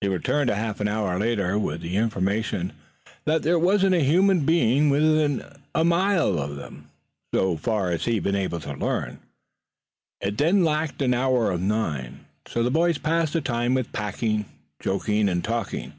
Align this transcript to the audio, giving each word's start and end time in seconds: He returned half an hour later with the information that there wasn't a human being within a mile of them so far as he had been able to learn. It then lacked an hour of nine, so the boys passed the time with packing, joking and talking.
He 0.00 0.08
returned 0.08 0.50
half 0.50 0.80
an 0.80 0.88
hour 0.88 1.16
later 1.16 1.56
with 1.56 1.80
the 1.80 1.94
information 1.96 2.72
that 3.24 3.44
there 3.44 3.56
wasn't 3.56 3.94
a 3.94 4.00
human 4.00 4.44
being 4.44 4.90
within 4.90 5.44
a 5.72 5.84
mile 5.84 6.40
of 6.40 6.56
them 6.56 6.90
so 7.32 7.56
far 7.56 7.92
as 7.92 8.04
he 8.04 8.14
had 8.16 8.24
been 8.24 8.34
able 8.34 8.58
to 8.58 8.74
learn. 8.74 9.20
It 10.20 10.36
then 10.38 10.64
lacked 10.64 11.00
an 11.02 11.14
hour 11.14 11.52
of 11.52 11.60
nine, 11.60 12.24
so 12.48 12.64
the 12.64 12.70
boys 12.72 12.98
passed 12.98 13.32
the 13.34 13.40
time 13.40 13.74
with 13.74 13.92
packing, 13.92 14.46
joking 14.80 15.28
and 15.28 15.44
talking. 15.44 15.92